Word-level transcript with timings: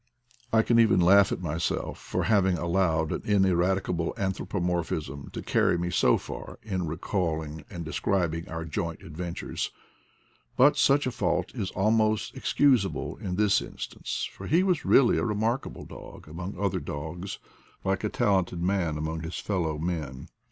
I 0.51 0.63
can 0.63 0.79
even 0.79 0.99
laugh 0.99 1.31
at 1.31 1.43
myself 1.43 1.99
for 1.99 2.23
having 2.23 2.57
allowed 2.57 3.11
an 3.11 3.21
in 3.23 3.43
eradicable 3.43 4.17
anthropomorphism 4.17 5.29
to 5.31 5.43
carry 5.43 5.77
me 5.77 5.91
so 5.91 6.17
far 6.17 6.57
in 6.63 6.87
recalling 6.87 7.65
and^dtesSnbing 7.69 8.49
our 8.49 8.65
joint 8.65 9.03
adventures. 9.03 9.69
But 10.57 10.75
such 10.75 11.05
a 11.05 11.11
fault 11.11 11.53
is 11.53 11.69
almost 11.69 12.35
excusable 12.35 13.17
in 13.17 13.35
this 13.35 13.61
in 13.61 13.77
stance, 13.77 14.27
for 14.33 14.47
he 14.47 14.63
was 14.63 14.85
really 14.85 15.19
a 15.19 15.23
remarkable 15.23 15.85
dog 15.85 16.27
among 16.27 16.57
other 16.57 16.79
dogs, 16.79 17.37
like 17.83 18.03
a 18.03 18.09
talented 18.09 18.59
man 18.63 18.97
among 18.97 19.19
his 19.21 19.35
fellow 19.37 19.77
men. 19.77 20.29